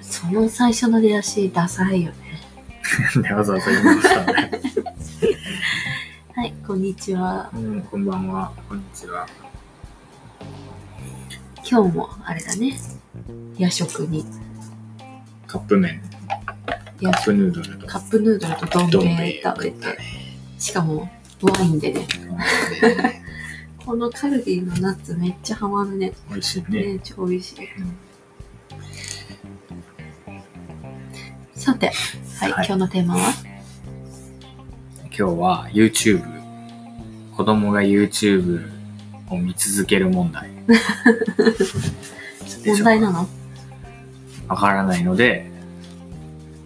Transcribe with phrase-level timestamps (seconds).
[0.00, 2.16] その最初の出だし、ダサいよね。
[3.20, 4.50] でわざわざ言いましたね。
[6.34, 7.50] はい、こんにちは。
[7.52, 8.52] うん、こんばんは。
[8.68, 9.26] こんにちは。
[11.68, 12.78] 今日もあれだね。
[13.58, 14.24] 夜食に。
[15.48, 16.00] カップ麺、
[17.00, 19.98] 夜カップヌードルとカップヌードルとどん兵食べて、
[20.58, 21.10] しかも
[21.42, 22.06] ワインでね。
[23.86, 23.92] ね。
[23.92, 26.12] このカルディのナッツめっちゃハマるね。
[26.30, 26.94] 美味しいね。
[26.94, 27.64] ね、超美味しい。
[27.78, 27.96] うん
[31.54, 31.90] さて、
[32.38, 33.32] はい、はい今日のテーマは？
[35.06, 36.22] 今日は YouTube。
[37.36, 38.70] 子供が YouTube
[39.30, 40.48] を見続ける問題。
[42.64, 43.28] 問題なの？
[44.46, 45.50] わからないので、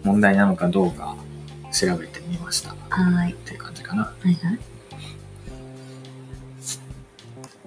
[0.03, 1.15] 問題なのかどうか
[1.73, 2.73] 調べてみました。
[2.73, 3.33] っはーい。
[3.33, 4.03] ていう感じかな。
[4.03, 4.59] はいはい。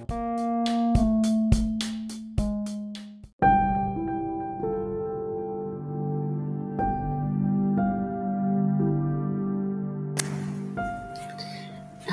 [0.07, 0.13] は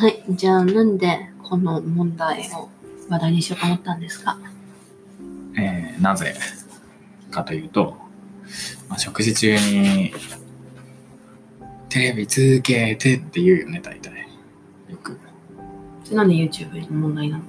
[0.07, 0.23] い。
[0.29, 2.69] じゃあ、なんでこの問題を
[3.09, 4.37] 話題にしようと思ったんですか？
[5.57, 6.33] えーなぜ
[7.29, 7.95] かというと、
[8.89, 10.11] まあ、食事中に
[11.89, 14.27] テレビ続けてって言うよね、大体。
[14.89, 15.19] よく。
[16.11, 17.43] なんで YouTube の問題なの？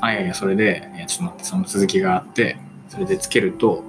[0.00, 2.56] あ、いやいや、それで、いや、ちょっと待って、その続きがあって、
[2.88, 3.82] それでつけると、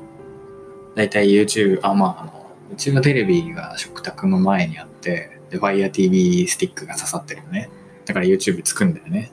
[0.95, 7.69] 大体 YouTube、あ、まあ、あの、うちのテレビが食卓の前にあって、で、Fire TV スティックが刺さってるよね。
[8.05, 9.31] だから YouTube つくんだよね。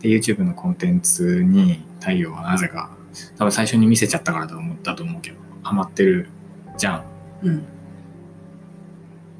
[0.00, 2.90] で、YouTube のコンテンツに太陽はなぜか、
[3.36, 6.28] 多分最初に見せちゃったからだと思ったと思うけど、ハマってる
[6.76, 7.04] じゃん。
[7.42, 7.64] うん。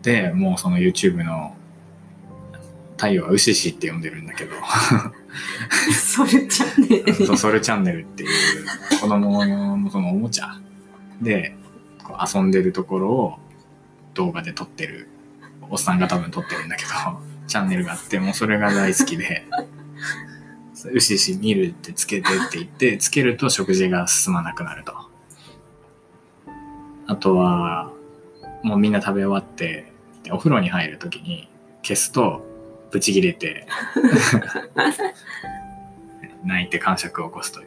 [0.03, 1.55] で、もうその YouTube の
[2.97, 4.53] 太陽はウシシって呼んでるんだけど、
[5.93, 7.13] それちゃんね。
[7.27, 8.31] そうソルチャンネルっていう
[9.01, 10.61] 子供のそのおもちゃ。
[11.21, 11.55] で
[12.03, 13.39] こう遊んでるところを
[14.15, 15.09] 動画で撮ってる
[15.69, 16.91] おっさんが多分撮ってるんだけど
[17.47, 19.47] チャンネルがあってもうそれが大好きで
[20.93, 24.95] 「うしし見る」ってつけてって言ってつけると食事が進まなくなると。
[27.07, 27.91] あとは
[28.63, 29.93] もうみんな食べ終わって
[30.31, 31.49] お風呂に入る時に
[31.83, 32.47] 消すと
[32.91, 33.67] ブチ切れて
[36.45, 37.67] 泣いて感触を起こすという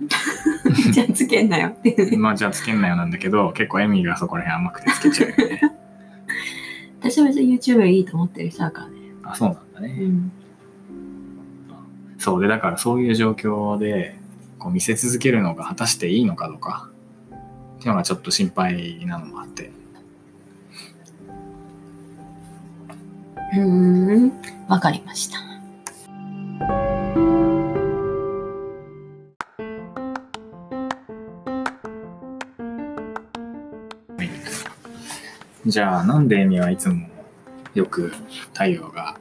[0.92, 2.16] じゃあつけんなよってね。
[2.18, 5.60] まあじゃあつけんなよなんだけど、結構エミがそこら辺甘くてつけちゃうよね。
[7.00, 8.94] 私は別に YouTube いいと思ってる人だからね。
[9.22, 9.88] あ、そうなんだうね。
[10.06, 10.32] ん。
[12.18, 14.18] そうで、だからそういう状況で、
[14.58, 16.88] こう見せ続けるのが果たしていいのかどうか、
[17.76, 19.70] っていうのがちょっと心配なのもあって。
[23.52, 24.32] うーん。
[24.68, 25.46] わかりました。
[35.66, 37.08] じゃあなんでエミはいつも
[37.74, 38.12] よく
[38.52, 39.18] 太陽が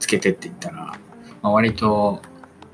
[0.00, 0.96] つけてって言ったら、ま
[1.42, 2.20] あ、割と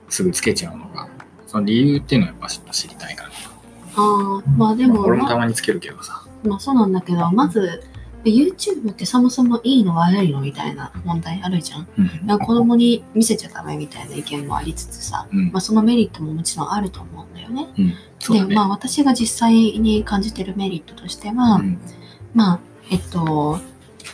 [0.09, 1.07] すぐつけちゃうのが、
[1.47, 3.31] その理由っていうのをやっぱ知りたいかな。
[3.97, 6.25] ああ、まあでも、まあ俺もまたまにつけるけどさ。
[6.43, 7.83] まあそうなんだけど、まず、
[8.25, 11.89] YouTube ってそもそもいいの悪いのみたいな問題あるじゃん。
[11.99, 17.69] うんなんか子供に見せちゃダメみたいな意見もありつつさ、うんまあそのメリットももちろんあると思うんだよね。
[17.79, 17.95] うん、
[18.35, 18.55] で、ね。
[18.55, 21.79] まあ私が実際に感じてるメリットとしては、うん
[22.35, 22.61] まあ、
[22.91, 23.61] えっと、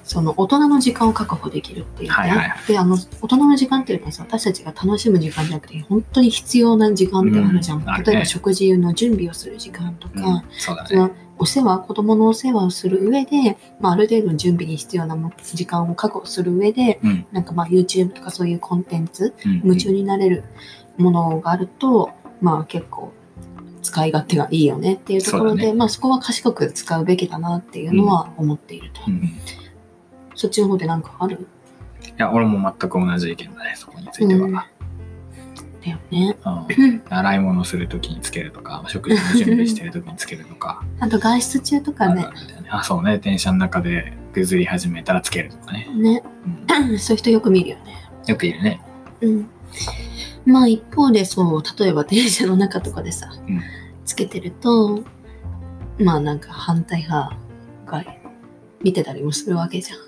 [0.07, 2.15] その大人の時間を確保できるっていうね。
[2.15, 7.79] はいはいはで、あの、大人の時間っていうのはさ、私たちが楽しむ時間じゃなくて、本当に必要な時間ってあるじゃん。
[7.79, 10.45] うん例えば食事の準備をする時間とか、
[10.91, 11.13] うんね。
[11.39, 20.45] お世話、子供のお世話をする上で、まあ、ある程度の準備に必要なも時間を確保する上で、うんなんかまあ YouTube とかそういうコンテンツ、うん夢中になれる
[20.99, 23.13] ものがあると、まあ結構
[23.83, 29.01] 使い勝手がいいよねっていうところで、ねまあそこは賢く使うべきだなっていうのは思っていると。
[30.37, 31.49] そっちの方でなんかある？
[32.17, 34.41] や、俺も全く同じ意見だね、そこについては。
[34.47, 34.53] うん
[35.87, 36.37] だよね。
[36.45, 42.27] うん洗い物するときにつけるとか、食事の準備してるときにつけるとか、 あと外出中とかね。
[42.69, 45.89] あ、そうね、電車の中でぐずり始めたらつけるとかね。
[45.95, 46.23] ね、
[46.81, 47.95] うん そういう人よく見るよね。
[48.27, 48.81] よくいるね。
[49.21, 49.49] うん。
[50.45, 53.63] まあ一方でそう、例えば 電車の中とかでさ、うん
[54.05, 55.03] つけてると、
[55.99, 57.37] まあなんか反対派
[57.87, 58.05] が
[58.85, 59.99] 見てたりもするわけじゃん。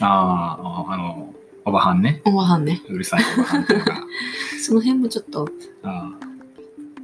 [0.00, 0.58] あ
[0.88, 1.34] あ、あの、
[1.64, 2.22] おばはんね。
[2.24, 2.82] おばはんね。
[2.88, 4.04] うるさいおばはんとか。
[4.60, 5.48] その辺もちょっと、
[5.82, 6.12] あ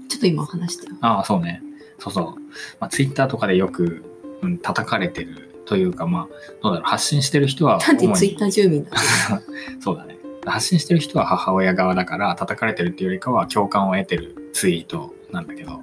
[0.08, 0.96] ちょっと今話したよ。
[1.00, 1.62] あああ、そうね。
[1.98, 2.40] そうそう。
[2.80, 4.04] まあ、ツイッターとかでよく、
[4.42, 6.28] うん、叩かれてるというか、まあ、
[6.62, 8.90] どうだろう、発信してる人はなんでツイッター住民だ
[9.80, 10.18] そうだね。
[10.46, 15.82] 発信してる人は母親側だから叩かれてるっていうよりかは共感を得てるツイートなんだけど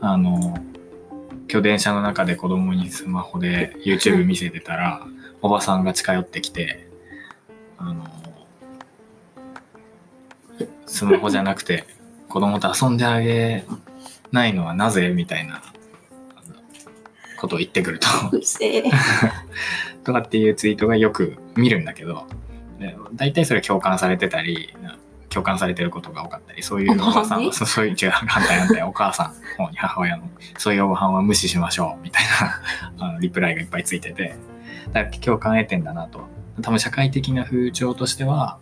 [0.00, 0.58] あの
[1.48, 5.06] 今日電車の中で子供にスマホで YouTube 見せてたら、
[5.46, 6.88] おばさんが近寄ってきて
[7.78, 8.04] あの
[10.86, 11.84] スマホじゃなくて
[12.28, 13.64] 子供と遊んであげ
[14.32, 15.62] ないのはなぜみたいな
[17.38, 18.08] ことを言ってくると。
[20.04, 22.26] とかっていうツイートがよく見るんだけど、
[22.78, 24.74] で大体それ共感されてたり、
[25.30, 30.28] 共感されてることが多かったり、そういうおばさんは、 そういう、違う、反対反対、お母さん方に母親の、
[30.58, 32.24] そういうおばはんは無視しましょう、みたい
[32.98, 34.34] なあのリプライがいっぱいついてて、
[34.92, 36.20] だから共感得てんだなと。
[36.62, 38.58] 多分社会的な風潮としては、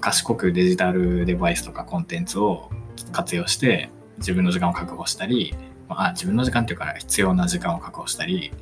[0.00, 2.70] 賢くデジタルデバイスとかコンテンツを
[3.12, 5.54] 活用して、自分の時間を確保したり、
[5.88, 8.52] まあ、自分の時間っていうか必要な時間を確保したり、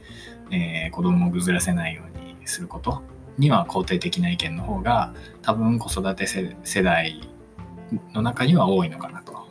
[0.50, 3.02] えー子供をぐずらせないようにすること
[3.38, 7.28] には肯定的な意見の方が多分子育て世世代
[8.12, 9.46] の中には多いのかなと。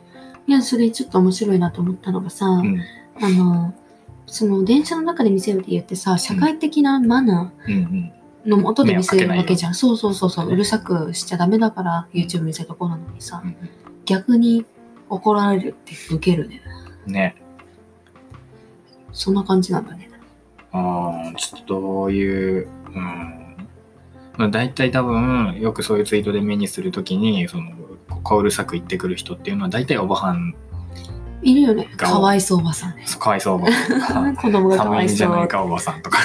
[0.46, 2.80] いや、それちょっと面白いなと思ったのがさ、うん
[3.20, 3.74] あの、
[4.26, 8.12] その電車の中で見せるって言ってさ、社会的なマナうんうん。
[8.46, 9.74] ーのもとで見せるわけじゃん。
[9.74, 10.48] そうそうそうそう、そう。
[10.48, 13.56] ねうるさくしちゃダメだから YouTube 見せとこうなのにさ、うん
[14.06, 14.66] 逆に
[15.08, 16.60] 怒られるって受けるね。
[17.06, 17.36] うんね。
[19.12, 20.10] そんな感じなんだね。
[20.72, 23.54] あーちょっとどういう、うん。
[24.36, 27.70] まあ、大体多分よくそういうツイートで目にするときにその
[28.22, 30.54] こううるさく言ってくる人っていうのは大体おばはん
[31.44, 31.88] いるよね。
[31.96, 33.04] 顔かわいそうおばさんね。
[33.18, 33.84] かわいそうおばさ
[34.30, 35.48] んとか 子供がか寒いんわいそうじゃない。
[35.48, 36.18] かおばさんとか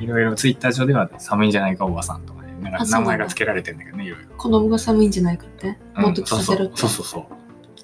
[0.00, 5.78] いろいろツイッター上では寒いんじゃないかおばさんとかねなんか名前が付けられてるんだけどねいろいろ子供が寒いんじゃないかって？
[5.94, 6.76] もっと着させろって？
[6.78, 7.26] そうそうそ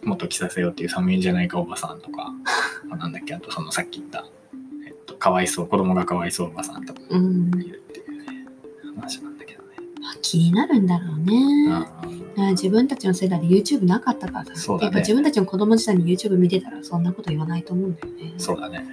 [0.03, 2.33] うもっと着させようっていう寒いんじゃないかおばさんとか
[2.91, 3.35] あなんだっけ？
[3.35, 4.25] あとそのさっき言った、
[4.87, 7.51] えっと、かわいそう子供がかわいそうおばさんとかうん。
[7.61, 8.47] いるっていうね
[8.97, 9.69] 話なんだけどね
[10.01, 11.73] まあ気になるんだろうね。
[11.73, 12.07] ああ
[12.51, 18.35] 自分たちの世代で YouTube なかったからさそうだねやっぱ自分たちの子供時代に YouTube 見てたらそんなこと言わないと思うんだよね。
[18.39, 18.87] そうだね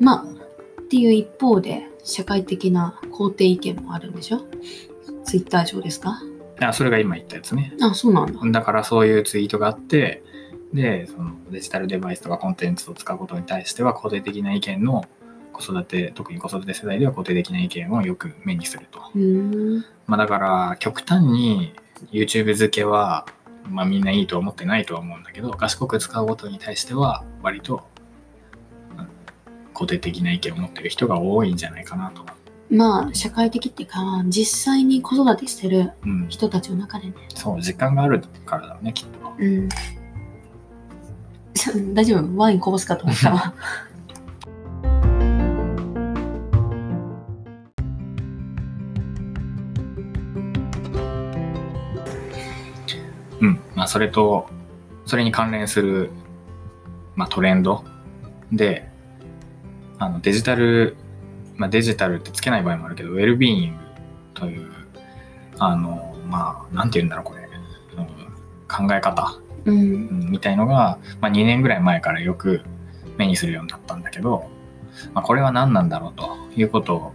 [0.00, 4.40] まあ、っていう一方で、社会的な肯定意見もあるんでしょ
[5.24, 6.20] ?Twitter 上ですか？
[6.60, 8.60] あそれが今言ったやつねあ、そうなんだ。
[8.60, 10.22] だからそういうツイートがあって
[10.72, 15.04] でそのデジタルデバイスとかコンテンツを使うことに対しては肯定的な意見の
[15.58, 19.00] 子育て特に子育て世代では肯定的な意見をよく目にすると。
[20.06, 21.74] まあ、だから極端に
[22.12, 23.26] YouTube 付けは、
[23.68, 27.82] まあ、みんないいと思ってないとは思うんだけど賢く使うことに対しては割と
[28.96, 29.08] うん
[29.74, 32.24] 肯定的な意見を持ってる人が多いんじゃないかなと、
[32.70, 37.14] まあ、社会的っていうか、実際に子育てしてるうん、人たちの中でね。
[37.34, 39.68] そう時間があるからだねきっとうん。
[41.94, 42.36] 大丈夫？
[42.36, 43.54] ワインこぼすかと思ったわ。
[53.88, 54.48] あ、それと、
[55.06, 56.10] それに関連する、
[57.16, 57.84] まあ、トレンド
[58.52, 58.88] で、
[59.98, 60.96] あの、デジタル、
[61.56, 63.82] まあ、デジタルってつけない場合もあるけど、ウェルビーイング
[64.34, 64.70] という、
[65.58, 67.42] あの、まあ、なんて言うんだろう、これ。
[67.42, 67.48] うん
[68.68, 69.78] 考え方、うん。
[69.78, 72.60] うんみたいのが、まあ、2年ぐらい前からよく
[73.16, 74.50] 目にするようになったんだけど、
[75.14, 77.12] まあ、これは何なんだろうということを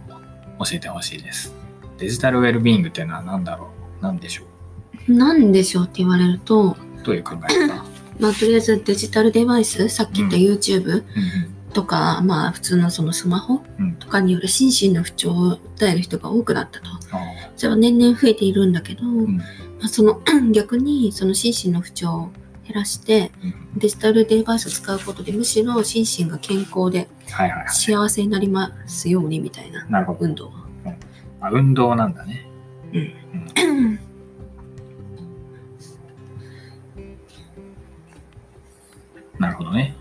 [0.58, 1.54] 教えてほしいです。
[1.98, 3.70] デジタルウェルビーイングっていうのは何だろ
[4.00, 4.48] う何でしょな
[5.12, 7.84] んでしょうって言われると、うどういう考え方？
[8.20, 11.02] まあ、とりあえずデジタルデバイス、さっき言った YouTube うん
[11.72, 16.86] とか、まあ、普通のそのスマホうんとかによる心身の不調を訴える人が多くなったと。
[17.10, 17.18] あ
[17.56, 19.42] それは年々増えているんだけど、んま
[19.82, 20.20] あ、その
[20.52, 22.30] 逆にその心身の不調を
[22.64, 27.68] 減らしてうんデジタルデバイスを使うことでむしろ心身が健康ではいはいはい。
[27.70, 30.18] 幸せになりますようにみたいななるほど。
[30.20, 30.52] 運動。
[31.40, 32.46] あ運動なんだね。
[32.92, 33.98] うん
[39.38, 39.96] なるほどね。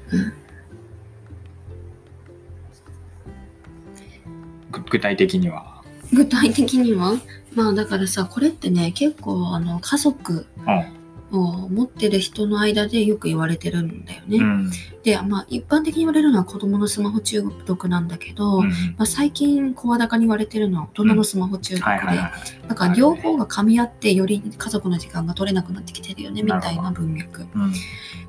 [4.71, 5.83] ぐ具体的には？
[6.11, 7.19] 具体的には？
[7.55, 11.02] まあだからさこれってね結構あの家族うん。
[11.39, 14.37] を持ってる人の間でよく言われてるんだよね。
[14.37, 14.71] うん。
[15.03, 21.89] でまあ一般的に言われるのは子供のスマホ中毒なんだけど、うんまあ、最近声高に言われてるのは大人のスマホ中毒で。
[21.91, 22.31] な
[22.73, 27.45] んか両方が噛み合ってより家族の時間が取れなくなってきてるよねみたいな文脈。
[27.55, 27.73] うん。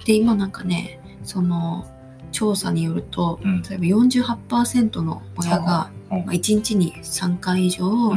[0.05, 1.87] で今なんかねその
[2.33, 8.13] 調査によると、うん例えば48%の親が、うんまあ、1日に3回以上、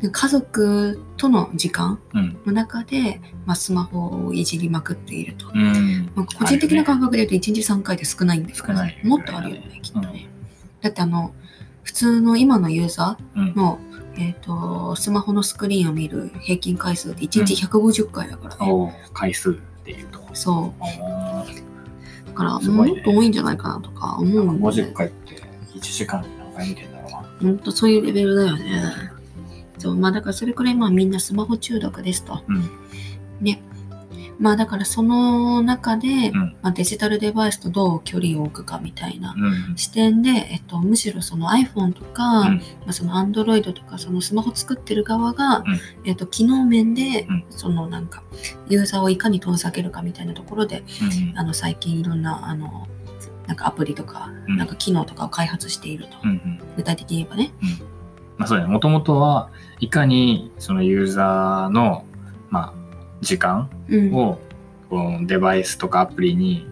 [0.00, 2.38] 家族との時間うん。
[2.46, 5.48] の中で、まあ、スマホをいじりまくっていると。
[5.52, 6.10] うん。
[6.14, 10.28] まあ、個人的な感覚で言うと1日3回って少ないんですけど、少ないもっとあるよねきっとね。
[10.80, 11.32] だってあの
[11.82, 13.56] 普通の今のユーザうんー。
[13.56, 13.78] の、
[14.16, 20.20] えっとスマホのスクリーンを見る平均回数って1日150回だからね、回数でいうと。
[20.34, 25.34] そあうだからもっと多いんじゃないかなとか思うんで、50回って
[25.74, 27.18] 1時間に何回見てんだろうな。
[27.42, 29.10] ほんとそういうレベルだよね
[29.78, 32.70] そうまあだからそれくらいまあみんなスマホ中毒ですとうん。
[33.40, 33.62] ね
[34.38, 36.56] まあだからその中で、うん。
[36.62, 39.76] まあ、デジタルデバイスとどう距離を置くかみたいなうん。
[39.76, 45.64] 視点で、えっと、むしろその iPhone とか、うんまあ、その Android とかそのスマホ作ってる側が、うん
[46.04, 48.22] えっと、機能面で、うんそのなんか
[48.68, 50.84] ユーザーをいかに遠ざけるかみたいなところで
[51.32, 51.38] うん。
[51.38, 52.86] あの最近いろんなあの
[53.48, 56.30] なんかアプリとか、うんなんか機能とかを開発していると、うん。
[56.30, 56.60] うん。
[56.76, 57.50] 具体的に言えばね。
[58.38, 58.70] まあそうだね。
[58.70, 62.04] もともとはいかにそのユーザーの、
[62.50, 62.72] まあ、
[63.20, 64.14] 時間うん。
[64.14, 64.38] を
[64.88, 66.66] このデバイスとかアプリに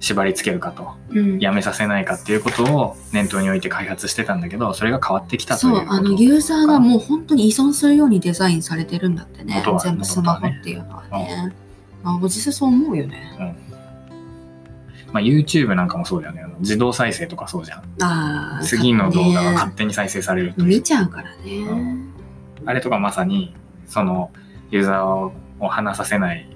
[0.00, 1.38] 縛り付けるかと、うん。
[1.38, 9.62] やめさせないかっていうことを念頭に置いて開発してたんだけど、それが変わってきたというそうあのユーザーがもう本当に依存するようにデザインされてるんだってね。
[9.82, 11.54] 全部スマホっていうのはね。
[12.02, 13.56] まあ、実際そう思うよね。
[15.12, 16.44] まあ、YouTube なんかもそうだよね。
[16.60, 17.78] 自動再生とかそうじゃん。
[18.02, 18.62] ああ。
[18.62, 21.62] 次の動画がね勝手に再生されるという見ちゃうからね。
[22.64, 23.54] うあれとかまさに、
[23.86, 24.30] その
[24.70, 25.32] ユーザーを
[25.68, 26.46] 離させない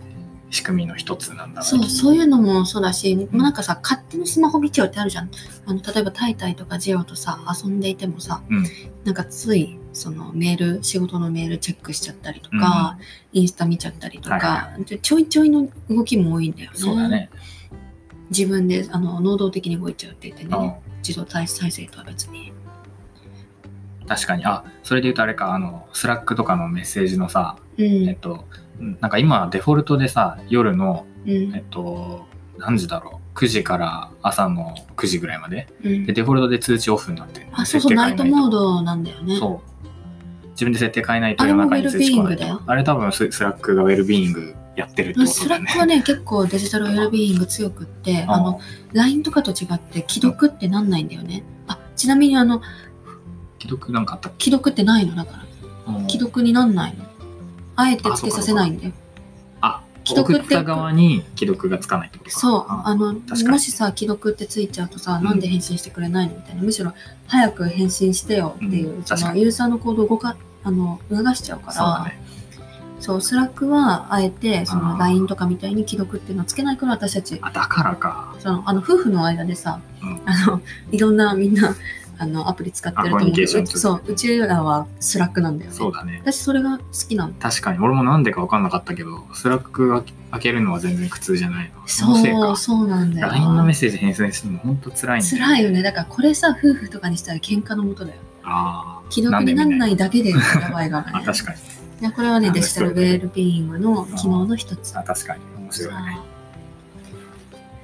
[0.50, 5.30] 仕組みの一つなんだろそう、そういうのもそうだし、まあなんかさ、勝手にスマホ見ちゃうってあるじゃん。
[5.64, 8.64] あの例えば、タイタイとかジオとさ、遊んでいてもさ、うん
[9.04, 12.98] なんかつい、そのメール、仕事のメールチェックしちゃったりとか、
[13.32, 16.76] インスタ見ちゃったりとか、はいちょちょいちょいの動きも多いんだよね。
[16.76, 17.30] そうだね。
[18.36, 22.52] 自分であの能動的に動いちゃうって言ってうんね、自動再再生とは別に。
[24.08, 24.44] 確かに。
[24.44, 28.08] あ、それで言うとあれか、あの、スラックとかのメッセージのさ、うん。
[28.08, 28.46] えっと、
[28.80, 32.26] うんなんか今デフォルトでさ、夜の、うんえっと、
[32.58, 33.38] 何時だろう。
[33.38, 35.68] 9時から朝の9時ぐらいまで。
[35.84, 39.36] うんで、デフォルトで通知オフになってるあ、そうそう、ナイトモードなんだよね。
[39.36, 39.72] そう。
[40.52, 45.66] 自分で設定変えないと夜中に通知来ないウェルビーイングだよあれ多分ススラックがウェルビーイングやってるってことスだよね。
[45.66, 48.60] ラックはね、結構デジタルウェルビーイング強くって、あの、
[48.92, 51.42] LINE とかと違って既読ってなんないんだよね。
[51.68, 52.62] あ、ちなみにあの、
[53.60, 55.14] 既読なんかあったっ既読ってないの？
[55.14, 55.44] だか
[55.86, 56.08] ら。
[56.08, 57.04] 既読になんないの？
[57.76, 58.92] あえてつけさせないんだよ。
[59.60, 62.40] あ、既読って送った側に既読がつかないってことか。
[62.40, 62.64] そう。
[62.68, 66.34] ああの、もしさ、既読ってついちゃうとさ、うんなんで返信してくれないの？
[66.34, 66.62] みたいな。
[66.62, 66.92] むしろ、
[67.28, 72.20] 早く返信してよっていう、うんそのユーザーの行動を動か、あの、促しちゃうから、そうだね。
[73.02, 78.34] そう、スラックは、あえて、そあのー LINE とかみたいに既読っていうのをつけないから私たち、あ、だからか。
[78.38, 80.60] その、あの、夫婦の間でさ、うんあの、
[80.92, 81.74] いろんなみんな、
[82.18, 85.76] あの、アプリ使ってると思うあコミュニケーションうちそう、うちらはスラックなんだよね。
[85.76, 86.20] そうだね。
[86.22, 87.32] 私それが好きなの。
[87.34, 87.80] 確かに。
[87.80, 91.82] 俺もなんでか分かんなかったけど、スラックが開けるのは全然苦痛じゃないの。
[91.88, 92.54] そう、か。
[92.56, 93.26] そうなんだよ。
[93.26, 95.82] LINE のメッセージ返信するの本当辛いんだ辛いよね。
[95.82, 98.18] だからこれさ、夫婦とかにしたら喧嘩のもとだよ。
[98.44, 99.10] ああ。
[99.10, 100.36] 既読にならないだけでや
[100.72, 101.26] ばいから あ、ね。
[101.26, 101.81] 確かに。
[102.02, 104.98] いやこれはね、デジタルウェルビーイングの機能の一つ。
[104.98, 105.40] あ、確かに。
[105.56, 106.18] 面白いね。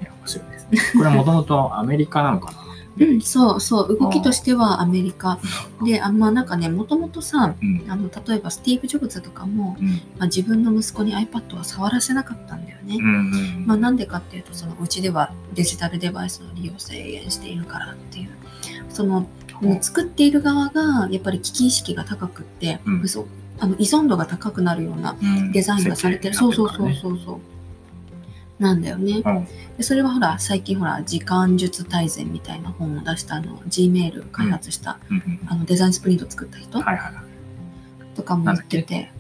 [0.00, 0.78] 面白いですね。
[0.94, 2.58] これはもともとアメリカなのかな？
[3.06, 5.38] うん、そうそう、動きとしてはアメリカ。
[5.84, 7.84] で、あんまなんかね、もともとさ、うん。
[7.88, 9.87] あの例えばスティーブ・ジョブズとかも、うん。
[9.87, 12.96] まあ、自分の息子に iPad は触らせなかったんだよね。
[12.96, 13.08] うんう
[13.60, 13.66] ん。
[13.68, 18.30] まあ、なんでかっていうとそのうちではデジタルデバイスの利用を制限しているからっていう
[18.88, 19.28] その
[19.80, 23.26] 作っている側がやっぱり危機意識が高くって、うんそう
[23.61, 25.53] あの依存度が高くなるようなうん。
[25.53, 26.95] デザインがされてる、そうそうそうう。
[26.95, 28.62] そうそう。
[28.62, 29.47] なんだよね、うん。
[29.77, 33.59] でそれはほら最近ほら時間術大全みたいな本を出したあの。
[33.69, 37.12] Gmail 開発した、うんうんあのデザインスプリント作った人はいはい。
[38.17, 39.12] とかも言ってて、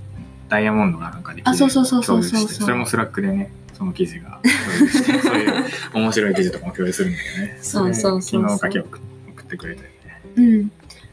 [0.48, 2.48] ダイヤモンドがなんかであそうそうそうそうそう。
[2.48, 4.40] それもスラックでね、その記事が
[5.22, 5.64] そういう
[5.94, 7.58] 面白い記事とかも共有するんだよね。
[7.62, 8.42] そうそうそうそう。
[8.42, 10.22] れ昨日か今日送ってくれたよね。
[10.36, 10.70] うん。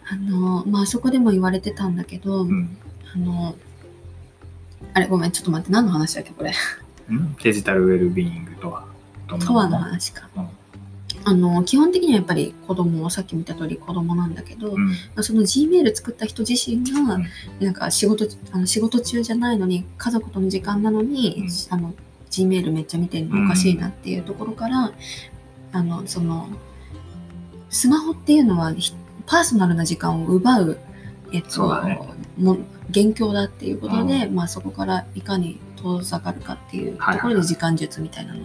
[0.07, 2.75] あのまあそこでも言われてたんだけど、うん。
[3.15, 3.55] あの、
[4.93, 6.53] あれ、ごめん、ちょっと待って、何の話だっけ、これ。
[7.09, 7.35] うん？
[7.41, 8.85] デジタルウェルビーイングとは？
[9.27, 10.29] どんなとはの話か。
[10.35, 10.47] うん
[11.27, 14.89] あの、基本的にはやっぱり子供、さっき見た通り子供なんだけど、うん。
[14.89, 17.25] まあその Gmail 作った人自身が、うん
[17.59, 21.95] なんか仕事、あの仕事中じゃないのに、家族との時間なのに、うんあの、
[22.29, 24.91] Gmail めっちゃ見てるのおかしいなっていうところから、
[25.71, 26.47] あの、その、
[27.71, 28.93] スマホっていうのはひ
[29.25, 30.77] パーソナルな時間を奪う、
[31.31, 31.99] えっと、ね
[32.37, 32.57] も
[32.89, 38.43] 元凶だっていうことで、うまあそこからいかに遠ざかるかっていうところで時間術みたいなのを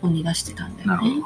[0.00, 1.22] 本に出してたんだよね。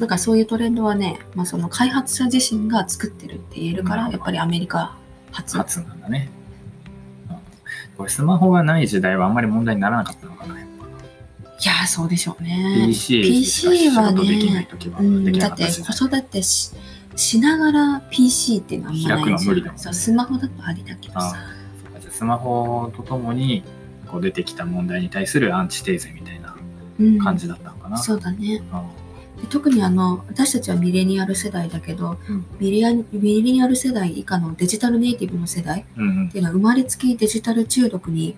[0.00, 4.96] なんかそういうトレンドはね、まあ、その開発者自身が作ってるって言えるから、やっぱりアメリカ
[5.32, 5.56] 初。
[5.56, 6.30] 初なんだね。
[6.32, 6.38] うん
[7.98, 10.60] これスマホがない時代はあんまり問題にならなかったのかな。
[10.60, 10.64] い
[11.64, 12.84] やー、そうでしょうね。
[12.86, 15.64] PC PC はね、だって。
[15.66, 16.70] 子育てし
[17.18, 19.82] しながら PC っていうのはあんまない開くのは無理だもんね。
[19.82, 21.36] そうスマホだとありだけどさ。
[22.00, 23.64] じゃあスマホとともに
[24.06, 26.56] こう出てきた問題に対するアンチテーゼみたいな
[27.00, 27.18] うん。
[27.18, 27.98] 感じだったのかな。
[27.98, 28.62] そうだね。
[28.70, 28.84] あ
[29.40, 32.46] で特にあの私たちはミレニアル世代だけど、うん。
[32.60, 36.28] ミレアミレニアル世代以下のデジタルネイティブの世代うんうん。
[36.28, 38.36] っていうのは生まれつきデジタル中毒に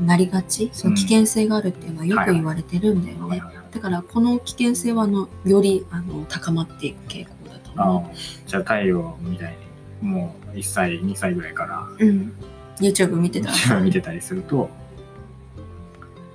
[0.00, 0.68] なりがち。
[0.74, 3.66] その危険性があるっていうのはよく言われてるんだよね、はいはいはい。
[3.72, 7.41] だからこの危険性はあのよりあの高まっていく傾向
[7.76, 8.14] あ思
[8.46, 9.56] じゃあ太陽みたい。
[10.00, 11.88] にもう1歳2歳ぐらいから。
[11.98, 12.32] う、うん、
[12.78, 13.48] YouTube 見てた。
[13.48, 14.68] ら YouTube 見てたりすると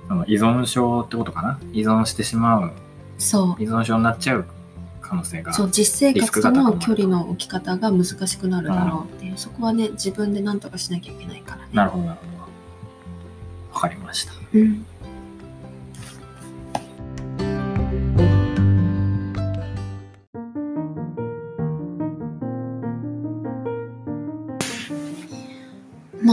[0.08, 1.60] その依存症ってことかな？
[1.72, 2.72] 依存してしまう。
[3.18, 3.62] そう。
[3.62, 4.46] 依存症になっちゃう
[5.00, 11.68] 可能性がそう実生活との距離の置き方が難しくなるだろうっていう、そこはね自分で何とかしなきゃいけないからね。
[11.72, 12.38] なるほどなるほど。
[13.74, 14.32] わかりました。
[14.54, 14.86] うん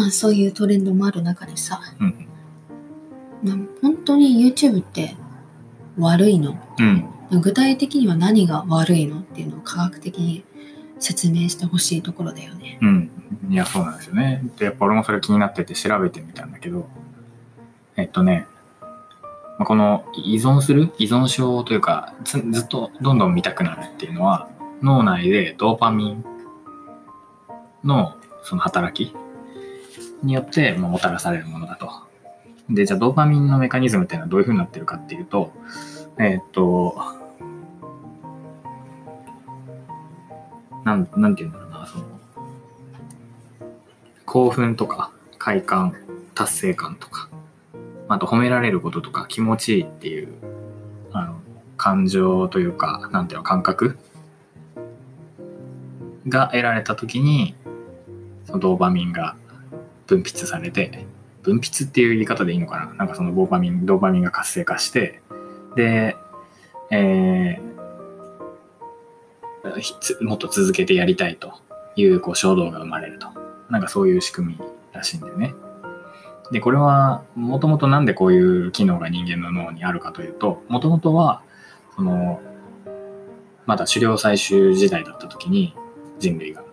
[0.05, 2.27] まあそういうトレンドもある中でさ、うん。
[3.43, 5.15] まあ本当に YouTube って
[5.97, 6.59] 悪いの？
[6.77, 7.41] うん。
[7.41, 10.45] 具体的には何が悪いのっていうのを科学的に
[10.99, 12.77] 説明してほしいところだよね。
[12.83, 13.09] うん。
[13.49, 14.43] いやそうなんですよね。
[14.59, 16.87] でやっぱ俺もそれ気になってて調べてみたんだけど
[17.95, 18.45] えっとね
[19.57, 24.49] まあこの依存する依存症というかずずっとどんどん見たくなるっていうのは
[24.83, 26.23] 脳内でドーパミン
[27.83, 29.15] のその働き
[30.23, 31.89] によってまあもたらされるものだと。
[32.69, 35.51] で、じゃあドーパミンのメカニズムっていうのはどういうふうになってるかっていうと、
[36.17, 36.97] えーっと、
[40.83, 42.05] なん、なんて言うんだろうな、その、
[44.25, 45.95] 興奮とか快感、
[46.33, 47.29] 達成感とか、
[48.07, 50.29] あと褒められることとか気持ちいいっていう、
[51.11, 51.35] あの、
[51.77, 53.97] 感情というか、なんていうの、感覚
[56.27, 57.55] が得られた時に、
[58.45, 59.35] そのドーパミンが
[60.07, 61.05] 分泌されて、
[61.43, 62.93] 分泌っていう言い方でいいのかな？
[62.93, 65.21] なんかそのドーパミン、ドーパミンが活性化して、
[65.75, 66.15] で、
[66.91, 67.75] えー
[70.21, 71.53] もっと続けてやりたいと
[71.95, 73.29] いうこう衝動が生まれると。
[73.67, 74.59] なんかそういう仕組み
[74.93, 75.55] らしいんだよね。
[76.51, 81.41] で、これはもともとなんでこういう機能が人間の脳にあるかというと、もともとは、
[81.95, 82.39] その、
[83.65, 85.73] まだ狩猟採集時代だった時に
[86.19, 86.63] 人類が、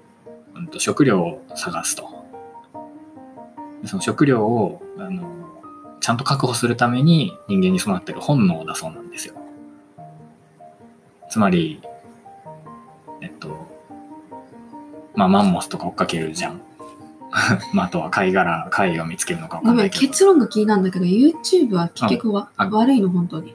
[0.55, 2.12] うんと食料を探すと。
[3.85, 5.29] その食料をあの
[6.01, 9.35] ちゃんと確保するために人間に備わってる本能だそうなんですよ。
[11.31, 11.81] つまり、
[13.21, 13.67] えっと、
[15.15, 16.61] まあマンモスとか追っかけるじゃん。
[17.73, 20.09] まああとは貝殻、貝を見つけるのかわかん、んないけど。
[20.09, 23.55] 結論が気になるんだけど、YouTube は結局はあ悪いの、本当に。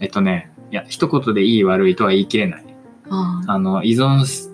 [0.00, 2.64] えっとね、いや、一言でいい悪いとは言い切れない。
[3.10, 4.48] あの、依存し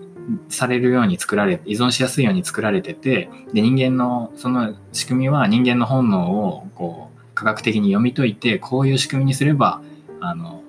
[0.49, 9.81] されるように作られ、依存しやすいように作られてて、で、人間の、その仕組みは人間の本能を、こう、科学的に読み解いて、こういう仕組みにすれば、
[10.21, 10.63] あの、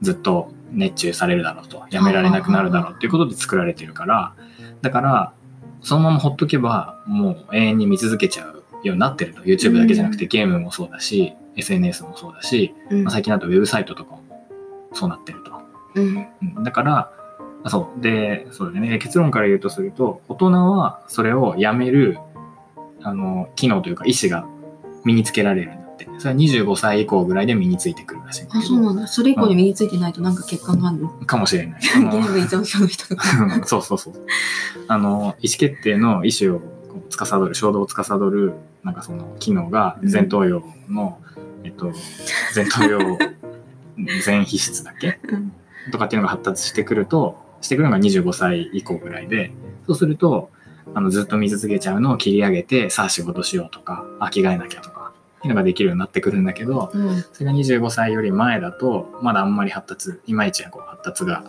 [0.00, 4.34] ずっと熱中されるだろうと、やめられなくなるだろうっていうことで作られてるから、
[4.82, 5.32] だから、
[5.80, 9.42] そのままほっとけば、もう永遠に見続けちゃうようになってると。
[9.42, 13.04] YouTube だけじゃなくて、ゲームもそうだし、SNS もそうだし、うん。
[13.04, 14.22] まあ、最近だとウェブサイトとかも
[14.92, 15.52] そうなってると。
[15.94, 16.26] うん、
[16.56, 16.64] うん。
[16.64, 17.12] だから、
[17.64, 18.00] あそう。
[18.00, 18.98] で、そうだね。
[18.98, 22.18] 結論から言うとすると、大人はそれをやめる、
[23.02, 24.46] あの、機能というか意思が
[25.04, 26.08] 身につけられるんだって。
[26.18, 29.06] それは25歳以降ぐらいで身についてくるらしいんだあ、けど、そうなんだ。
[29.06, 31.80] それ以降に身についてないとなんか欠陥があるの、かもしれない。
[31.82, 33.24] ゲーム依存症の人とか。
[33.42, 34.14] うんそうそうそう。
[34.88, 36.60] あの、意思決定の意思を
[37.10, 41.18] 司る、衝動を司る、なんかその機能が前頭葉の、
[41.62, 41.92] えっと、
[42.56, 43.18] 前頭葉
[44.24, 45.18] 全皮質だっけ？
[45.28, 45.52] うん
[45.90, 49.52] とかっていうのが発達してくると、してくるのが25歳以降ぐらいで、
[49.86, 50.50] そうすると、
[50.94, 61.44] あの、ずっと見続けちゃうのを切り上げて、さあ仕事しようとか、あ、着替えなきゃとか、っていうのができるようになってくるんだけど、うん、それが25歳より前だと、まだあんまり発達、いまいちこう発達が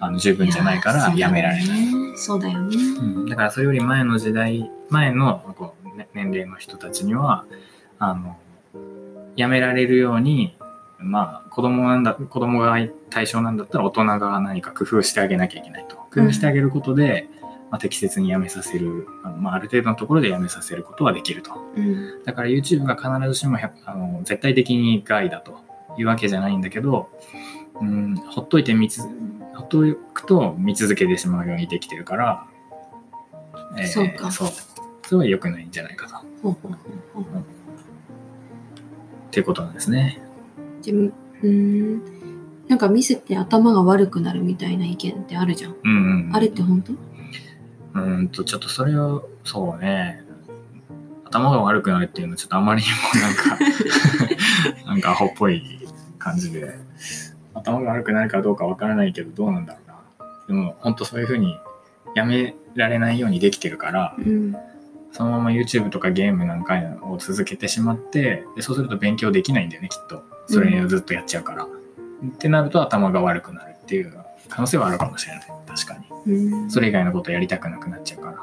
[0.00, 2.12] あの十分じゃないからやめられない。
[2.14, 2.16] い。
[2.16, 2.76] そうだよね。
[2.76, 7.44] うん、だからそれより前の時代、前のこう、ね、年齢の人たちには、
[7.98, 8.36] あの、
[9.36, 10.55] やめられるように、
[10.98, 12.74] まあ、子供なんだ、子供が
[13.10, 15.96] 対象なんだったら大人が何か工夫してあげなきゃいけないと。
[16.12, 17.28] 工夫してあげることで、
[17.70, 19.06] まあ、適切にやめさせる、
[19.38, 21.52] まあ、ある程度のところでやめさせることはできると。
[21.76, 25.58] うん、だから YouTube が必ずしも100あの絶対的に害だと
[25.98, 27.08] いうわけじゃないんだけど、
[27.80, 29.82] うん、ほっといて見つ、ほっと
[30.14, 32.46] くと見続けてしまうようにできてるから、
[33.78, 34.48] えーそうかそう。
[35.06, 36.16] それは良くないんじゃないかと。
[36.16, 36.72] っほうほう
[37.14, 37.44] ほうほう
[39.30, 40.22] ていうことなんですね。
[40.92, 42.02] うーん
[42.68, 45.76] なんか見せて頭が悪くなるみたいな意見ってあるじゃん。
[45.84, 46.34] うんうん。
[46.34, 46.92] あれって本当？
[46.92, 50.24] うーんと、ちょっとそれを、そうね、
[51.24, 53.58] 頭が悪くなるっていうのはちょっとあまりにもなんか、
[54.86, 55.62] なんかアホっぽい
[56.18, 56.74] 感じで、
[57.54, 59.96] 頭が悪くなるかどうかわからないけど、どうなんだろうな。
[60.48, 61.56] でも、本当そういうふうに
[62.14, 64.56] やめられないようにできてるから、うん。
[65.12, 70.24] そのまま YouTube とかゲームなんかを続けてしまって、でそうすると勉強できないんだよね、きっと。
[70.46, 71.64] それをずっとやっちゃうから。
[71.64, 71.68] っ
[72.38, 74.12] てなると頭が悪くなるっていう
[74.48, 75.46] 可能性はあるかもしれない。
[75.66, 76.32] 確かに。
[76.32, 78.36] うん、それ以外のことやりたくなくなっちゃうから。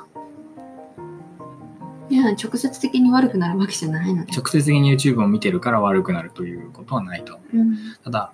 [2.10, 4.28] いや、直接的に悪くなるわけじゃないのね。
[4.36, 7.40] 直接的に YouTube を見てるから悪くなるということはないと。
[7.54, 7.78] うん。
[8.04, 8.34] ただ、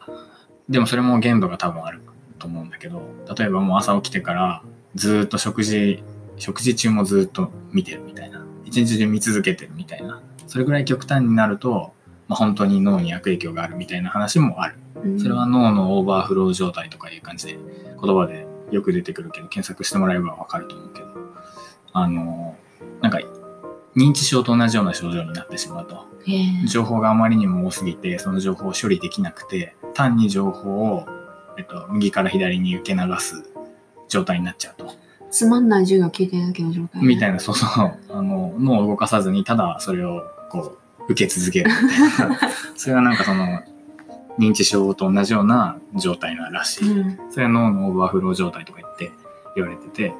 [0.67, 2.01] でもそれも限度が多分ある
[2.39, 3.01] と思うんだけど、
[3.37, 4.63] 例えばもう朝起きてから
[4.95, 6.03] ずーっと食事、
[6.37, 8.43] 食事中もずーっと見てるみたいな。
[8.65, 10.21] 一日中見続けてるみたいな。
[10.47, 11.93] それぐらい極端になると、
[12.29, 14.75] まあ、本当に脳に悪影響があるみたいな話もある。
[15.03, 15.19] うん。
[15.19, 17.57] それは脳のオーバーフロー状態とかいう感じで
[18.01, 21.09] 言葉でよく出てくるけど検索してもらえばわかると思うけど。
[21.91, 22.55] あの
[23.01, 23.19] なんか
[23.97, 26.07] 認知症と同じような症状になってしまうと。
[26.67, 31.07] 情報があまりにも多すぎてその情報を処理できなくて単に情報を、
[31.57, 33.49] えっと、右から左に受け流す
[34.07, 34.93] 状態になっちゃうと。
[35.31, 37.07] つまんない授業聞いてるだけの状態、ね。
[37.07, 37.69] みたいなそうそう。
[38.09, 40.77] あの脳を動かさずにただそれをこう
[41.09, 42.39] 受け続けるみたいな
[42.75, 43.61] それはなんかその
[44.39, 46.99] 認知症と同じような状態ならしい。
[46.99, 47.19] うん。
[47.29, 49.11] それは脳のオーバーフロー状態とか言って
[49.55, 50.13] 言われてて、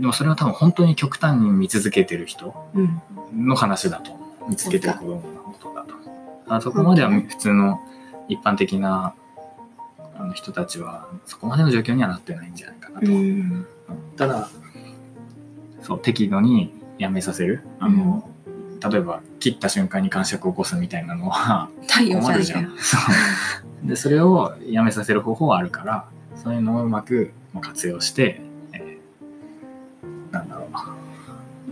[0.00, 3.02] でもそれは多分本当に極端に見続けてる人うん。
[3.34, 4.50] の話だと思う。
[4.50, 5.94] 見つけてる子供のことだと。
[6.46, 7.80] あそこまでは普通の
[8.28, 9.14] 一般的な
[10.14, 13.06] あの人たちはそこまでの状況にはなってないんじゃないかなと。
[13.06, 13.66] うん。
[14.16, 14.50] ただ、
[15.80, 17.62] そう、適度にやめさせる。
[17.80, 18.28] あの、
[18.90, 22.74] 例えば切った瞬間に感触を起こすみたいなのは、 困るじゃん
[23.84, 28.40] で、それをやめさせる方法はあるから、そういうのをうまくまあ活用して、
[28.72, 30.66] えーなんだろ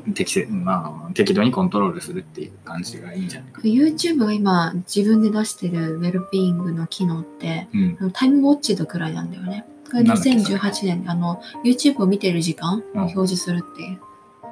[0.07, 3.61] う、適切、まあ、適度にコントロールするっていう感じがいいんじゃないか。
[3.63, 8.11] YouTube が今自分で出してるウェルビーイングの機能って、うん。
[8.13, 9.65] タイムウォッチとくらいなんだよね。
[9.91, 14.01] これなんだっけそれ2018年あの YouTube を見てる時間をうん表示するっていう。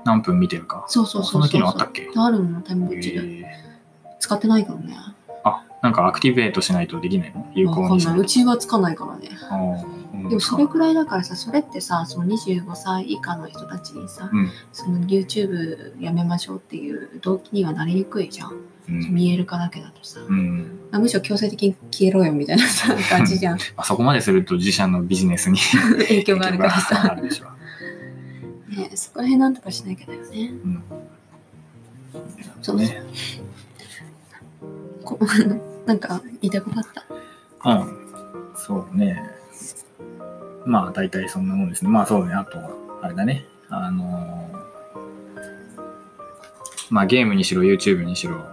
[0.04, 0.84] 何分見てるか？
[0.88, 2.08] そうそうそうその機能あったっけ？
[2.16, 3.16] あるのタイムウォッチで。
[3.16, 3.44] えー
[4.20, 4.96] 使ってないからね。
[5.44, 7.46] あ、なんかアクティベートしないとできないの？
[7.54, 7.90] 有わかんない。
[7.90, 9.28] 効にしないうちはつかないからね。
[10.28, 14.50] でもそれくらいだからさ、それってさ、その25歳以下の人たちにさ、うん。
[14.72, 18.52] その YouTube やめましょうっていう動機にはなりにくいじゃん。
[18.88, 19.14] うん。
[19.14, 20.18] 見える化だけだとさ。
[20.28, 20.80] うん。
[20.94, 23.58] むしろ強制的に消えろよみたいなさ 感じじゃん。
[23.76, 25.58] あそこまですると自社のビジネスに
[26.08, 27.16] 影響があるからさ。
[28.78, 30.50] ねそこら辺なんとかしなきゃだよね。
[30.64, 30.82] うん。
[32.62, 33.02] そうね。
[35.04, 35.18] こ
[35.86, 36.84] なんか言いたくなっ
[37.62, 37.70] た？
[37.70, 38.08] うん。
[38.54, 39.22] そうね。
[40.66, 41.90] まあ、大体そんなもんですね。
[41.90, 42.34] まあ、そうね。
[42.34, 42.58] あと、
[43.02, 43.44] あれだね。
[43.70, 44.58] あのー
[46.90, 48.44] まあ、ゲームにしろ、YouTube にしろ、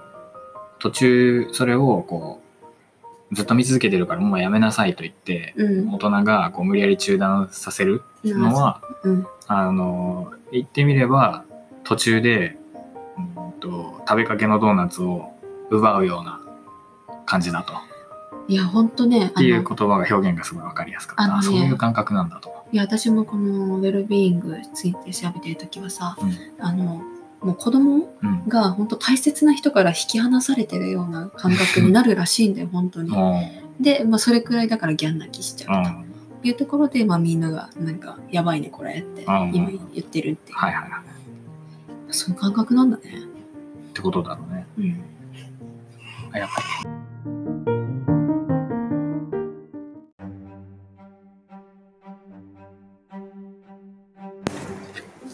[0.80, 2.42] 途中、それを、こ
[3.32, 5.94] う、ずっと見続けてるから、もうやめなさいと言って、うん。
[5.94, 9.28] 大人が、こう、無理やり中断させるのは、うん。
[9.48, 11.44] あのー言ってみれば、
[11.84, 12.56] 途中で、
[13.18, 15.32] うんと、食べかけのドーナツを
[15.70, 16.40] 奪うような
[17.26, 17.74] 感じだと。
[18.48, 21.28] いや、ほんとね、っていうの言葉が表現がすごいわかりやすかった。
[21.28, 22.54] ねあそういう感覚なんだと。
[22.72, 26.32] いや、私もこのウェルビーイングについて調べてるときはさ、うん
[26.64, 27.02] あの、
[27.42, 28.48] もう子供うん。
[28.48, 33.12] が本当大切な人から引き離されてるような感覚になるらしいんだよ、本当に。
[33.12, 35.90] うで、まあ、それくらいだからギャン泣きしちゃうと。
[35.90, 36.05] ん。
[36.48, 40.58] いうところで、まあ、みんなが、なんか、やばいね、これって、うん今言ってるっていう。
[40.58, 41.02] はいはいはい。
[42.12, 43.04] そういう感覚なんだね。
[43.90, 44.68] ってことだろうね。
[44.78, 45.04] うん。
[46.34, 46.96] あやっぱり。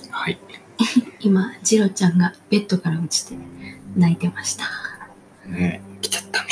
[0.10, 0.40] はい。
[1.20, 3.36] 今、ジロちゃんがベッドから落ちて
[3.96, 4.66] 泣いてました。
[5.48, 6.50] ね来ちゃったね。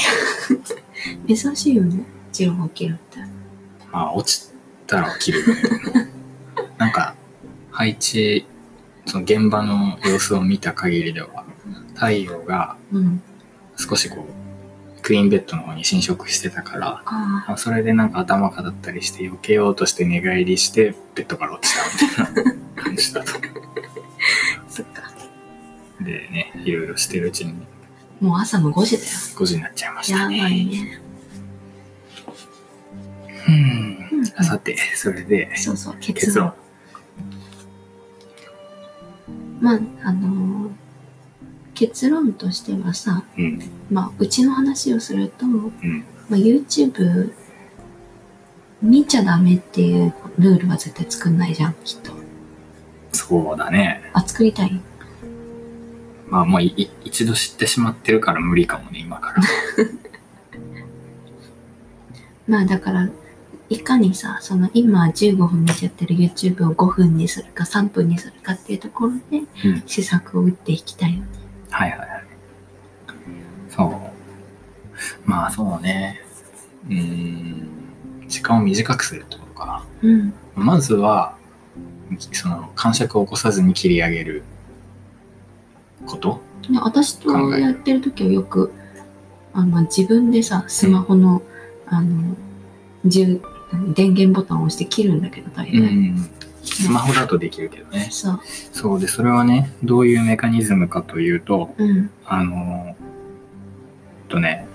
[1.35, 3.19] 珍しいよね、ジロが起きるって。
[3.91, 4.48] まあ、落ち
[4.89, 5.43] たら起きる。
[6.77, 7.15] なんか、
[7.71, 8.45] 配置、
[9.05, 11.45] その現場の様子を見た限りでは、
[11.95, 13.21] 太陽がうん。
[13.77, 21.75] 少しこう、クイーンベッドの方に侵食してたから、あそれでなんか頭かだったりして避けようとして寝返りしてベッドから落ち
[22.17, 23.31] たみたいな感じだと。
[24.69, 25.09] そっか。
[26.01, 27.53] でね、いろいろしてるうちに
[28.19, 29.09] もう朝の5時だよ。
[29.09, 30.49] 5時になっちゃいましたやばね。
[30.49, 31.01] いね。
[33.47, 33.88] うん。
[34.25, 36.53] さて、それで、そうそう、結結論論。。
[39.61, 39.79] まあ、
[40.09, 40.71] あのー
[41.75, 43.61] 結論としてはさ、うん。
[43.89, 46.03] まあ、うちの話をすると、うん。
[46.29, 47.31] まあ、YouTube
[48.81, 52.11] 見ちゃダメっていうルールは絶対作んないじゃん、きっと。
[53.13, 54.01] そうだね。
[54.11, 54.81] あ、作りたい？
[56.27, 59.43] まあもういい一度知ってしまってるから無理かもね、今から。
[62.47, 63.09] まあだから、
[63.69, 69.83] いかにさ、その今15分見ちゃってる YouTube を5分にするか3分にするかっていうところでうん。
[69.85, 71.27] 施策を打っていきたいよね。
[71.69, 72.09] はいはいはい。
[73.69, 73.91] そう。
[75.29, 76.19] まあそうね。
[76.87, 77.67] うーん。
[78.27, 80.29] 時間を短くするってことかうん。
[80.29, 80.33] な。
[80.55, 81.37] まずは、
[82.31, 84.43] その、感触を起こさずに切り上げる
[86.07, 86.41] こと？
[86.69, 88.71] で私とやってる時はよく、
[89.53, 91.41] あの自分でさ、スマホの、
[91.87, 92.35] あの、
[93.05, 93.41] 充
[93.93, 95.77] 電源ボタンを押して切るんだけど、大体。
[95.77, 96.29] うん。
[96.63, 98.09] スマホだとできるけどね。
[98.11, 98.39] そう。
[98.71, 102.09] そうで、それはね、どういうメカニズムかというと、うん。
[102.25, 102.95] あの、
[104.27, 104.67] とね、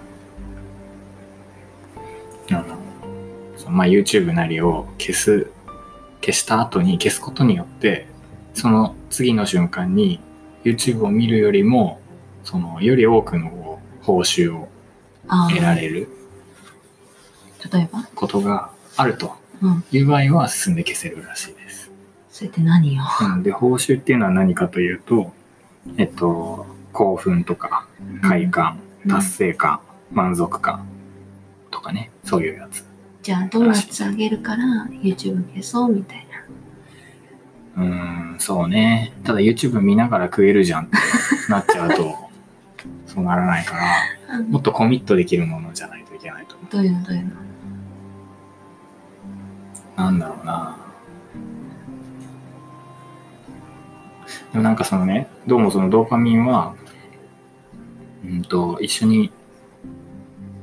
[2.50, 2.64] あの、
[3.56, 5.50] そのまあ、YouTube なりを消す、
[6.20, 8.06] 消した後に消すことによって、
[8.54, 10.20] その次の瞬間に
[10.64, 12.00] YouTube を見るよりも、
[12.44, 14.68] その、より多くの報酬を
[15.28, 16.08] あ得らあ、れる
[17.72, 18.06] 例えば？
[18.14, 19.84] ことがあるとうん。
[19.92, 21.90] いう場合は進んで消せるらしいです。
[22.30, 23.02] それって何よ？
[23.22, 25.32] うんで、報酬っていうのは何かというと、
[25.96, 27.86] えっと、興奮とか、
[28.22, 29.80] 快感、うん達成感、
[30.12, 30.86] 満足感
[31.70, 32.82] とかね、そういうやつ。
[33.22, 34.64] じゃあ、ドーナツあげるから
[35.02, 36.26] YouTube 消そうみたい
[37.76, 37.82] な。
[37.84, 39.12] うーん、そうね。
[39.22, 40.96] ただ YouTube 見ながら食えるじゃんって
[41.50, 42.16] なっちゃうと、
[43.06, 43.76] そうならないか
[44.28, 47.30] ら、もっとコミットできるものじゃないといけないと思どういうのどういうの？
[47.30, 47.34] う。
[49.96, 50.76] なんだろうな。
[54.52, 56.74] でもなんかそのね、どうもそのドーパミンは、
[58.24, 59.32] うんと、一緒に、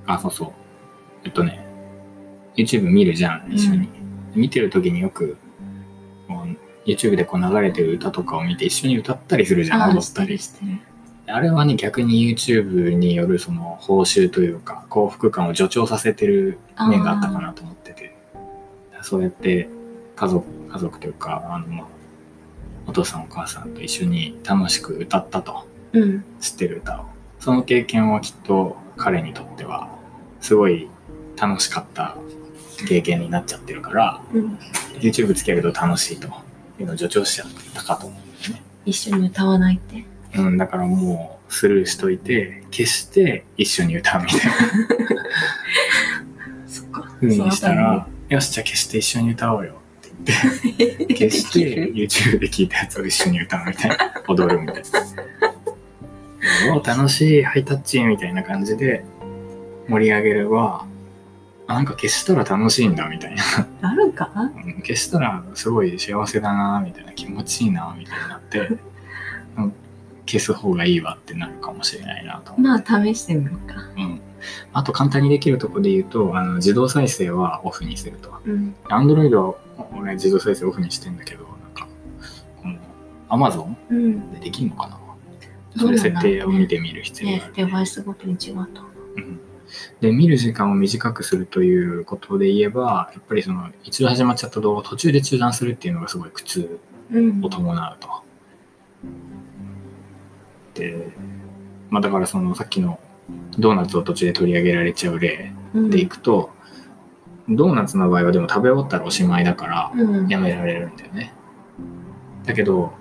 [0.05, 0.51] あ、そうそう。
[1.23, 1.65] えっとね、
[2.55, 3.89] YouTube 見るじゃん、一緒に。
[4.33, 5.37] 見てる時によく、
[6.85, 10.65] YouTube でこう流れてる歌とかを見て一緒に歌ったりするじゃん、踊ったり知って。
[11.27, 17.70] あれはね、逆に YouTube によるその報酬というか、幸福感を助長させてる面があったかなと思ってて、
[19.01, 19.69] そうやって
[20.15, 21.87] 家族、家族というか、あの、まあ
[22.87, 26.23] お父さんお母さんと一緒に楽しく歌ったと、うん。
[26.39, 27.05] 知ってる歌を。
[27.39, 29.89] その経験はきっと彼にとっては、
[30.41, 30.89] すごい
[31.37, 32.17] 楽しかった
[32.87, 34.57] 経験になっちゃってるから、うん。
[34.99, 36.27] YouTube つけると楽しいと
[36.79, 38.19] いうのを助長しちゃったかと思う。
[38.85, 40.05] 一緒に歌わないって。
[40.35, 44.53] うん、だからもうスルーしといて、消して一緒に歌うみたいな
[46.67, 47.01] そっか。
[47.19, 50.31] 風にしたら、よし、じゃあ消して一緒に歌おうよって
[50.77, 54.81] 言って、 消して、YouTube で聴いたやつを一緒に歌うみたいな、踊るみたいな。
[56.75, 59.03] お楽しい、ハイタッチみたいな感じで
[59.89, 60.85] 盛り上げれば、
[61.67, 63.43] あなんか消したら楽しいんだみたいな。
[63.81, 64.29] あるか？
[64.35, 68.59] うん消したらすごい幸せだなみたいな気持ちいいなみたいになって、
[69.57, 69.73] う ん
[70.25, 72.53] 消す方がいいわってなるかもしれないなと。
[72.59, 73.75] まあ、試してみようか。
[73.97, 74.21] うん。
[74.73, 78.33] あと簡単にできるところで言うと、あの自動再生はオフにすると。
[78.45, 78.75] うん。
[78.85, 79.55] Android は
[79.97, 81.87] 俺自動再生オフにしてんだけど、なんか、
[82.61, 82.77] この
[83.29, 84.33] Amazon うん。
[84.33, 84.95] でできるのかな？
[84.95, 85.01] うね
[85.77, 88.81] そうれ設定を見てみる必要がある、、ねデバイスごとに違うと
[90.01, 96.79] で、見る時間を短くするということで言えば、やっぱりその、一度始まっちゃった動画を途中で中断するっていうのがすごい苦痛
[97.13, 97.49] うんを。
[97.49, 98.09] 伴うと。
[100.73, 101.13] で、
[101.89, 102.99] まあだからそのさっきの
[103.59, 106.51] ドーナツを途中で取り上げられちゃう例うんでいくと、
[107.49, 110.27] ドーナツの場合はでも食べ終わったらおしまいだからうん。
[110.27, 111.33] やめられるんだよね。
[112.45, 112.93] だけど、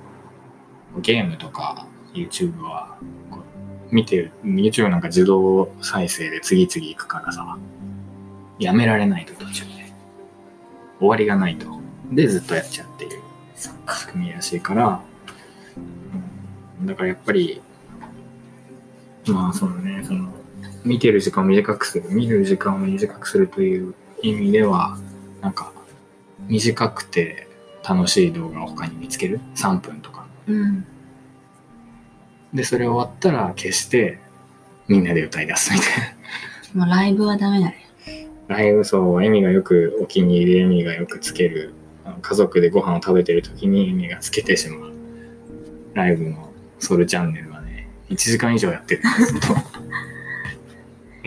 [1.01, 2.99] ゲームとか YouTube は
[3.91, 7.59] 見てる、YouTube なんか自動再生で次々行くからさ、
[8.59, 9.81] やめられないと途中で。
[10.99, 11.67] 終わりがないと。
[12.13, 13.21] で、ずっとやっちゃうっていう。
[13.55, 13.95] そっか。
[13.97, 15.01] 仕組みらしいから、
[16.81, 17.61] うんだからやっぱり、
[19.27, 20.31] まあそのね、その、
[20.85, 24.99] 見てる時間を短くする、見る時間を短くするという意味では、
[25.41, 25.73] なんか、
[26.49, 27.49] 短くて
[27.87, 30.27] 楽しい動画を他に見つける ?3 分とか。
[30.47, 30.85] うん。
[32.55, 34.19] で、それ終わったら消して、
[34.89, 35.89] みんなで歌い出すみたい
[36.75, 36.87] な。
[36.87, 37.87] もうライブはダメだね。
[38.49, 41.75] ライブそう、エミがよくお気に入り、エミがよくつける、
[42.23, 44.93] 家族でご飯を食べてる時にエミがつけてしまう
[45.95, 49.55] ライブのソルチャンネルはね、1時間以上やってるんですけど、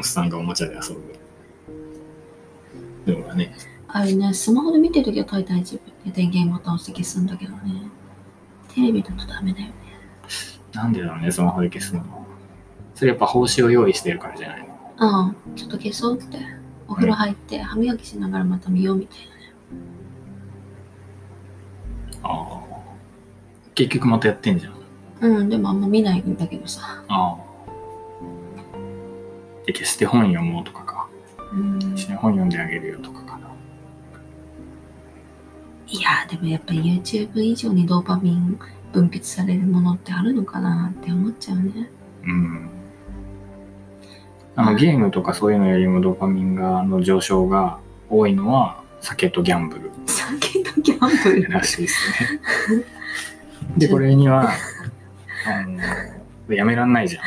[0.03, 0.93] おっさんがおもちゃで遊
[3.05, 3.55] ぶ動画ね。
[3.87, 7.89] あれね、スマホで見てるときは大体自分で電源ボタン押して消すんだけどね。
[8.75, 9.73] テレビだとダメだよね。
[10.73, 12.03] なんでだろうね、スマホで消すの。
[12.95, 14.67] それやっぱ報酬を用意してるからじゃないの。
[14.97, 16.37] ああ、ちょっと消そうって。
[16.89, 19.17] お風呂入って、歯磨きしながらまた見ようみたい
[22.23, 22.61] ああ。
[23.73, 24.73] 結局またやってんじゃん。
[25.21, 25.39] な。
[25.39, 27.05] うん、でもあんま見ないんだけどさ。
[27.07, 27.42] ああ。
[29.65, 31.07] で、消して本読もうとかか。
[31.53, 31.79] うん。
[31.95, 33.47] 一緒に本読んであげるよとかかな。
[35.87, 38.59] いや、でもやっぱり YouTube 以上にドーパミン
[38.91, 41.89] 分泌されるものってあるのかなって思っちゃうね。
[42.23, 42.69] うん。
[44.55, 51.51] あの、ゲームとかそういうのよりもドーパミンが、の上昇が多いのは、酒とギャンブル酒とギャンブル。
[51.51, 51.97] らしいです
[52.75, 52.85] ね。
[53.77, 54.51] で、これには、
[55.45, 55.61] あ
[56.47, 57.23] の、やめらんないじゃん。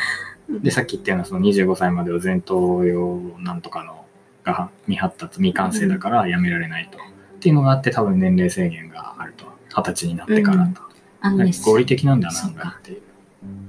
[0.66, 4.04] で、さっき言ったようなその25歳までは前頭葉なんとかの
[4.42, 6.98] が未発達、未完成だからやめられないと。
[6.98, 9.46] っていうのがあって多分年齢制限があると。
[9.70, 10.82] 二十歳になってからと。
[11.20, 12.52] あのね、合理的なんだな、そっ
[12.82, 13.02] ていう。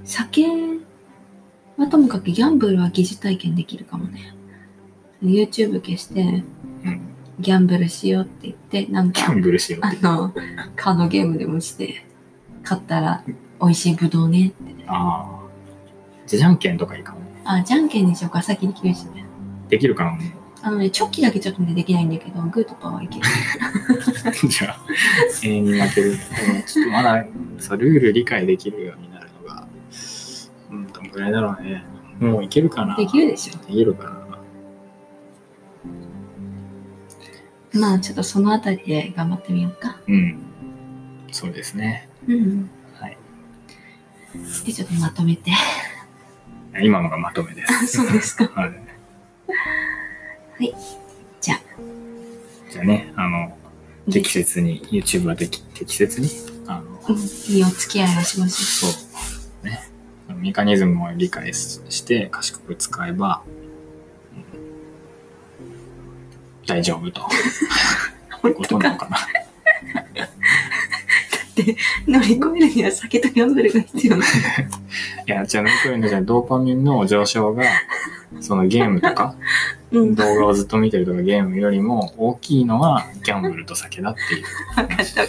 [0.02, 0.44] 酒
[1.76, 4.34] はともかくギャンブルは疑似体験できるかもね。
[5.22, 6.42] YouTube 消して
[6.84, 7.00] うん。
[7.38, 9.86] ギャンブルしようって言って、なんかギャ、ンブルしよう。
[9.86, 10.34] あの、
[10.74, 12.04] カードゲームでもして、
[12.64, 13.22] 買ったら
[13.60, 14.84] 美味しいぶどうねって。
[14.88, 15.37] ああ。
[16.28, 17.26] じゃあじゃんけんとかいいかもね。
[17.44, 19.24] あ、じゃんけんにしようか、先に切るしね。
[19.68, 20.34] できるかなね。
[20.60, 23.24] あのね、チョキだけちょっとね、できないんだけど、グーとパーはいける。
[24.48, 24.76] じゃあ、
[25.42, 26.18] 永遠に負ける。
[26.66, 27.24] ちょっとまだ、
[27.58, 29.66] そう、ルール理解できるようになるのが、
[30.70, 31.84] うん、どんぐらいだろうね。
[32.20, 33.66] もういけるかなできるでしょ。
[33.66, 34.28] できるかな
[37.72, 39.98] まあ、ちょっとそのあたりで頑張ってみようか。
[40.08, 40.38] うん。
[41.30, 42.08] そうですね。
[42.26, 42.70] うん。
[42.94, 43.16] はい。
[44.66, 45.52] で、ちょっとまとめて。
[46.80, 47.86] 今のがまとめです。
[47.86, 48.48] そうですか。
[48.54, 48.66] は
[50.60, 50.74] い。
[51.40, 51.60] じゃあ、
[52.70, 53.56] じゃあね、あの、
[54.10, 56.28] 適切に、YouTube は適適切に、
[56.66, 58.86] あの、うん、いいお付き合いをしましそ
[59.62, 59.90] う、ね、
[60.34, 63.58] メカニズムを理解しして賢く使えば、うん
[66.66, 67.22] 大丈夫と。
[68.44, 68.54] ょう。
[68.54, 69.18] ことなのかな。
[72.06, 74.24] 乗り越えるには酒とギャンブルが必要なの。
[75.26, 77.64] いや、じゃあ、こういうのじゃドーパミンの上昇が、
[78.40, 79.34] そのゲームとか、
[79.92, 80.14] うん。
[80.14, 84.44] 動画をずっと見てるとかゲームよりも大きいのはギャンブルと酒だっていう。
[84.76, 85.22] 分かった。